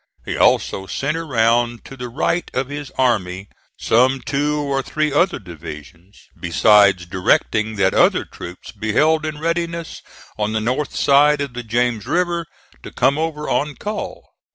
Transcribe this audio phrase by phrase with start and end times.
[0.25, 5.37] He also sent around to the right of his army some two or three other
[5.37, 10.01] divisions, besides directing that other troops be held in readiness
[10.39, 12.47] on the north side of the James River
[12.81, 14.25] to come over on call.